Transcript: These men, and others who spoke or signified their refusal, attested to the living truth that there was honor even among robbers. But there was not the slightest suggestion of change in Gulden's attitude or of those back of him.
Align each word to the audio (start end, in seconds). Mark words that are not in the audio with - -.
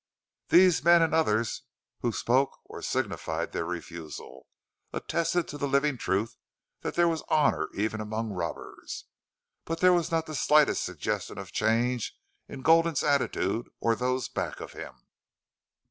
These 0.49 0.83
men, 0.83 1.03
and 1.03 1.13
others 1.13 1.61
who 1.99 2.11
spoke 2.11 2.57
or 2.65 2.81
signified 2.81 3.51
their 3.51 3.65
refusal, 3.65 4.47
attested 4.91 5.47
to 5.49 5.59
the 5.59 5.67
living 5.67 5.95
truth 5.99 6.37
that 6.81 6.95
there 6.95 7.07
was 7.07 7.21
honor 7.27 7.69
even 7.75 8.01
among 8.01 8.31
robbers. 8.31 9.05
But 9.63 9.79
there 9.79 9.93
was 9.93 10.09
not 10.09 10.25
the 10.25 10.33
slightest 10.33 10.83
suggestion 10.83 11.37
of 11.37 11.51
change 11.51 12.17
in 12.47 12.63
Gulden's 12.63 13.03
attitude 13.03 13.69
or 13.79 13.91
of 13.93 13.99
those 13.99 14.27
back 14.27 14.59
of 14.59 14.71
him. 14.73 15.05